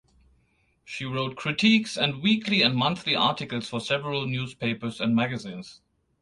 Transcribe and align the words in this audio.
She 0.83 1.05
wrote 1.05 1.35
critiques 1.35 1.95
and 1.95 2.23
weekly 2.23 2.63
and 2.63 2.73
monthly 2.75 3.15
articles 3.15 3.69
for 3.69 3.79
several 3.79 4.25
newspapers 4.25 4.99
and 4.99 5.15
magazines. 5.15 5.79